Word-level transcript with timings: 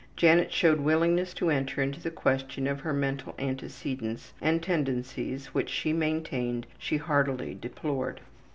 Janet 0.15 0.51
showed 0.51 0.79
willingness 0.79 1.31
to 1.35 1.51
enter 1.51 1.79
into 1.79 1.99
the 1.99 2.09
question 2.09 2.65
of 2.65 2.79
her 2.79 2.91
mental 2.91 3.35
antecedents 3.37 4.33
and 4.41 4.59
tendencies 4.63 5.53
which 5.53 5.69
she 5.69 5.93
maintained 5.93 6.65
she 6.79 6.97
heartily 6.97 7.53
deplored. 7.53 8.19